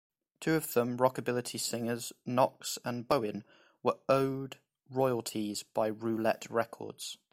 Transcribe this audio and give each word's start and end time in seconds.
Two 0.39 0.55
of 0.55 0.73
them, 0.73 0.97
rockabilly 0.97 1.59
singers 1.59 2.11
Knox 2.25 2.79
and 2.83 3.07
Bowen, 3.07 3.43
were 3.83 3.99
owed 4.09 4.57
royalties 4.89 5.61
by 5.61 5.85
Roulette 5.89 6.47
Records. 6.49 7.19